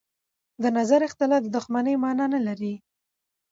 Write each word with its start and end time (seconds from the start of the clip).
د 0.61 0.63
نظر 0.77 0.99
اختلاف 1.07 1.41
د 1.45 1.49
دښمنۍ 1.55 1.95
مانا 2.03 2.25
نه 2.33 2.39
لري 2.47 2.73